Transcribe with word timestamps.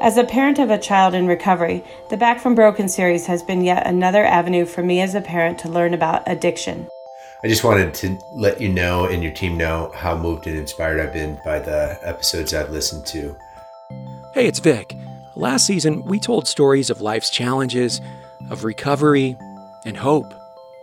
As 0.00 0.16
a 0.16 0.22
parent 0.22 0.60
of 0.60 0.70
a 0.70 0.78
child 0.78 1.12
in 1.12 1.26
recovery, 1.26 1.82
the 2.08 2.16
Back 2.16 2.38
from 2.38 2.54
Broken 2.54 2.88
series 2.88 3.26
has 3.26 3.42
been 3.42 3.64
yet 3.64 3.84
another 3.84 4.24
avenue 4.24 4.64
for 4.64 4.80
me 4.80 5.00
as 5.00 5.16
a 5.16 5.20
parent 5.20 5.58
to 5.58 5.68
learn 5.68 5.92
about 5.92 6.22
addiction. 6.28 6.86
I 7.42 7.48
just 7.48 7.64
wanted 7.64 7.94
to 7.94 8.16
let 8.32 8.60
you 8.60 8.68
know 8.68 9.06
and 9.06 9.24
your 9.24 9.32
team 9.32 9.56
know 9.56 9.90
how 9.96 10.16
moved 10.16 10.46
and 10.46 10.56
inspired 10.56 11.00
I've 11.00 11.12
been 11.12 11.40
by 11.44 11.58
the 11.58 11.98
episodes 12.02 12.54
I've 12.54 12.70
listened 12.70 13.06
to. 13.06 13.36
Hey, 14.34 14.46
it's 14.46 14.60
Vic. 14.60 14.96
Last 15.34 15.66
season, 15.66 16.04
we 16.04 16.20
told 16.20 16.46
stories 16.46 16.90
of 16.90 17.00
life's 17.00 17.28
challenges, 17.28 18.00
of 18.50 18.62
recovery, 18.62 19.36
and 19.84 19.96
hope, 19.96 20.32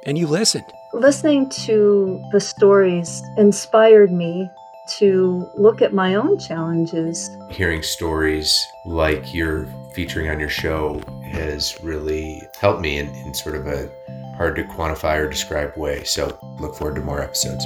and 0.05 0.17
you 0.17 0.27
listened. 0.27 0.65
Listening 0.91 1.47
to 1.49 2.21
the 2.33 2.41
stories 2.41 3.23
inspired 3.37 4.11
me 4.11 4.49
to 4.87 5.49
look 5.55 5.81
at 5.81 5.93
my 5.93 6.15
own 6.15 6.37
challenges. 6.39 7.29
Hearing 7.49 7.81
stories 7.81 8.65
like 8.85 9.33
you're 9.33 9.67
featuring 9.93 10.29
on 10.29 10.39
your 10.39 10.49
show 10.49 11.01
has 11.23 11.77
really 11.81 12.41
helped 12.59 12.81
me 12.81 12.97
in, 12.97 13.07
in 13.09 13.33
sort 13.33 13.55
of 13.55 13.67
a 13.67 13.89
hard 14.37 14.55
to 14.57 14.63
quantify 14.63 15.17
or 15.17 15.29
describe 15.29 15.75
way. 15.77 16.03
So 16.03 16.37
look 16.59 16.75
forward 16.75 16.95
to 16.95 17.01
more 17.01 17.21
episodes. 17.21 17.65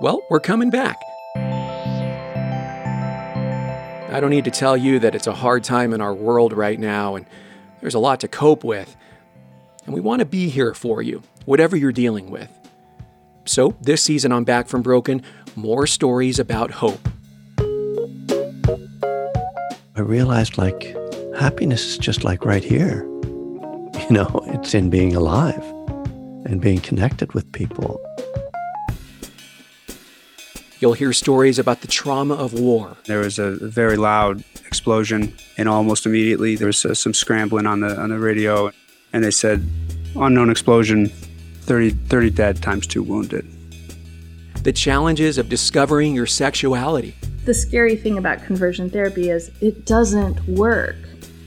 Well, 0.00 0.22
we're 0.30 0.40
coming 0.40 0.70
back. 0.70 0.96
I 4.10 4.20
don't 4.20 4.30
need 4.30 4.44
to 4.46 4.50
tell 4.50 4.76
you 4.76 4.98
that 5.00 5.14
it's 5.14 5.26
a 5.26 5.34
hard 5.34 5.64
time 5.64 5.92
in 5.92 6.00
our 6.00 6.14
world 6.14 6.52
right 6.52 6.78
now, 6.78 7.14
and 7.14 7.26
there's 7.80 7.94
a 7.94 7.98
lot 7.98 8.20
to 8.20 8.28
cope 8.28 8.64
with. 8.64 8.96
And 9.84 9.94
we 9.94 10.00
want 10.00 10.20
to 10.20 10.24
be 10.24 10.48
here 10.48 10.72
for 10.72 11.02
you, 11.02 11.22
whatever 11.44 11.76
you're 11.76 11.92
dealing 11.92 12.30
with. 12.30 12.50
So, 13.48 13.74
this 13.80 14.02
season 14.02 14.30
on 14.30 14.44
Back 14.44 14.68
from 14.68 14.82
Broken, 14.82 15.22
more 15.56 15.86
stories 15.86 16.38
about 16.38 16.70
hope. 16.70 17.08
I 19.96 20.00
realized 20.00 20.58
like 20.58 20.94
happiness 21.34 21.86
is 21.86 21.96
just 21.96 22.24
like 22.24 22.44
right 22.44 22.62
here. 22.62 23.06
You 24.08 24.14
know, 24.14 24.40
it's 24.46 24.74
in 24.74 24.88
being 24.88 25.14
alive 25.14 25.62
and 26.46 26.62
being 26.62 26.80
connected 26.80 27.34
with 27.34 27.50
people. 27.52 28.00
You'll 30.78 30.94
hear 30.94 31.12
stories 31.12 31.58
about 31.58 31.82
the 31.82 31.88
trauma 31.88 32.34
of 32.34 32.54
war. 32.54 32.96
There 33.04 33.18
was 33.18 33.38
a 33.38 33.50
very 33.56 33.98
loud 33.98 34.44
explosion, 34.64 35.34
and 35.58 35.68
almost 35.68 36.06
immediately 36.06 36.56
there 36.56 36.68
was 36.68 36.86
uh, 36.86 36.94
some 36.94 37.12
scrambling 37.12 37.66
on 37.66 37.80
the 37.80 38.00
on 38.00 38.08
the 38.08 38.18
radio, 38.18 38.70
and 39.12 39.22
they 39.22 39.30
said, 39.30 39.68
"Unknown 40.16 40.48
explosion, 40.48 41.10
30, 41.68 41.90
30 41.90 42.30
dead 42.30 42.60
times 42.60 42.88
two 42.88 43.04
wounded." 43.04 43.46
The 44.64 44.72
challenges 44.72 45.38
of 45.38 45.48
discovering 45.48 46.14
your 46.14 46.26
sexuality. 46.26 47.14
The 47.44 47.54
scary 47.54 47.94
thing 47.94 48.18
about 48.18 48.44
conversion 48.44 48.90
therapy 48.90 49.30
is 49.30 49.50
it 49.60 49.86
doesn't 49.86 50.46
work. 50.48 50.96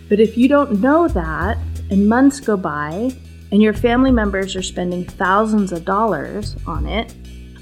But 0.08 0.20
if 0.20 0.38
you 0.38 0.48
don't 0.48 0.82
know 0.82 1.08
that, 1.10 1.58
and 1.90 2.08
months 2.08 2.40
go 2.40 2.56
by, 2.56 3.12
and 3.52 3.62
your 3.62 3.74
family 3.74 4.12
members 4.12 4.56
are 4.56 4.62
spending 4.62 5.04
thousands 5.04 5.72
of 5.72 5.84
dollars 5.84 6.56
on 6.66 6.86
it, 6.86 7.14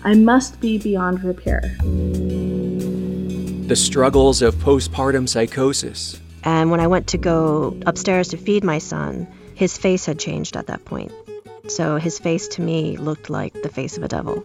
I 0.03 0.13
must 0.13 0.59
be 0.61 0.77
beyond 0.77 1.23
repair. 1.23 1.75
The 3.67 3.75
struggles 3.75 4.41
of 4.41 4.55
postpartum 4.55 5.27
psychosis. 5.27 6.19
And 6.43 6.71
when 6.71 6.80
I 6.80 6.87
went 6.87 7.07
to 7.07 7.17
go 7.17 7.75
upstairs 7.85 8.30
to 8.30 8.37
feed 8.37 8.63
my 8.63 8.77
son, 8.77 9.27
his 9.55 9.77
face 9.77 10.05
had 10.05 10.19
changed 10.19 10.55
at 10.55 10.67
that 10.67 10.85
point. 10.85 11.11
So 11.69 11.97
his 11.97 12.19
face 12.19 12.47
to 12.49 12.61
me 12.61 12.97
looked 12.97 13.29
like 13.29 13.53
the 13.61 13.69
face 13.69 13.97
of 13.97 14.03
a 14.03 14.07
devil. 14.07 14.43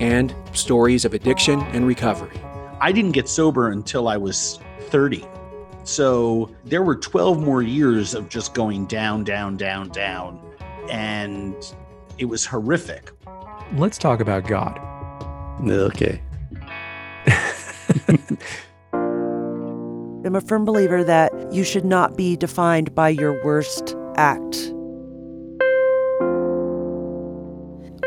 And 0.00 0.34
stories 0.52 1.04
of 1.04 1.14
addiction 1.14 1.60
and 1.72 1.86
recovery. 1.86 2.38
I 2.80 2.92
didn't 2.92 3.12
get 3.12 3.28
sober 3.28 3.70
until 3.70 4.08
I 4.08 4.16
was 4.16 4.58
30. 4.90 5.24
So 5.84 6.50
there 6.64 6.82
were 6.82 6.96
12 6.96 7.40
more 7.40 7.62
years 7.62 8.14
of 8.14 8.28
just 8.28 8.52
going 8.52 8.86
down, 8.86 9.24
down, 9.24 9.56
down, 9.56 9.88
down. 9.88 10.40
And 10.90 11.56
it 12.18 12.26
was 12.26 12.44
horrific 12.44 13.12
let's 13.74 13.98
talk 13.98 14.20
about 14.20 14.46
God. 14.46 14.78
Okay. 15.68 16.22
I'm 18.92 20.34
a 20.34 20.40
firm 20.40 20.64
believer 20.64 21.04
that 21.04 21.32
you 21.52 21.62
should 21.64 21.84
not 21.84 22.16
be 22.16 22.36
defined 22.36 22.94
by 22.94 23.10
your 23.10 23.44
worst 23.44 23.94
act. 24.16 24.72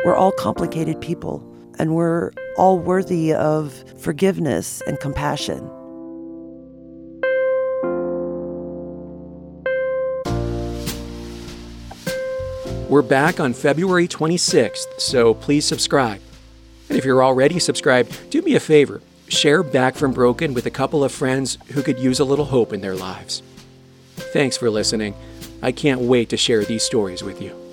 We're 0.06 0.16
all 0.16 0.32
complicated 0.32 1.02
people, 1.02 1.44
and 1.78 1.94
we're 1.94 2.32
all 2.58 2.80
worthy 2.80 3.34
of 3.34 3.84
forgiveness 4.00 4.82
and 4.88 5.00
compassion. 5.00 5.60
We're 12.88 13.02
back 13.04 13.40
on 13.40 13.54
February 13.54 14.08
26th, 14.08 15.00
so 15.00 15.34
please 15.34 15.66
subscribe. 15.66 16.22
And 16.88 16.98
if 16.98 17.06
you're 17.06 17.24
already 17.24 17.60
subscribed, 17.60 18.32
do 18.32 18.42
me 18.42 18.56
a 18.56 18.60
favor 18.60 19.02
share 19.28 19.62
Back 19.62 19.96
from 19.96 20.12
Broken 20.12 20.56
with 20.56 20.66
a 20.66 20.72
couple 20.72 21.04
of 21.04 21.12
friends 21.12 21.60
who 21.74 21.84
could 21.84 22.00
use 22.00 22.20
a 22.20 22.26
little 22.26 22.46
hope 22.46 22.74
in 22.74 22.82
their 22.82 22.96
lives. 22.96 23.44
Thanks 24.16 24.58
for 24.58 24.70
listening. 24.70 25.14
I 25.62 25.72
can't 25.72 26.02
wait 26.02 26.30
to 26.30 26.38
share 26.38 26.64
these 26.64 26.84
stories 26.84 27.22
with 27.22 27.42
you. 27.42 27.69